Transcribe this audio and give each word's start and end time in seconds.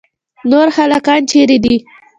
نور 0.49 0.67
هلکان 0.77 1.21
چیرې 1.29 1.57
دي. 1.63 1.75